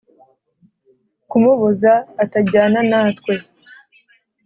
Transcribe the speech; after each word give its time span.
kumubuza 1.29 1.91
atajyana 2.23 2.79
natwe 2.89 3.33